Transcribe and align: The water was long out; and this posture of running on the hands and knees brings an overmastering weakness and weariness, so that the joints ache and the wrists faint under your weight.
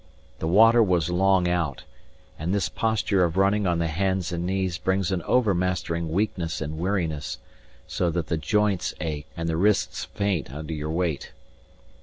The 0.39 0.47
water 0.47 0.81
was 0.81 1.11
long 1.11 1.47
out; 1.47 1.83
and 2.39 2.55
this 2.55 2.69
posture 2.69 3.23
of 3.23 3.37
running 3.37 3.67
on 3.67 3.77
the 3.77 3.85
hands 3.85 4.31
and 4.31 4.47
knees 4.47 4.79
brings 4.79 5.11
an 5.11 5.21
overmastering 5.27 6.09
weakness 6.09 6.59
and 6.59 6.79
weariness, 6.79 7.37
so 7.85 8.09
that 8.09 8.25
the 8.25 8.37
joints 8.37 8.95
ache 8.99 9.27
and 9.37 9.47
the 9.47 9.57
wrists 9.57 10.05
faint 10.05 10.51
under 10.51 10.73
your 10.73 10.89
weight. 10.89 11.33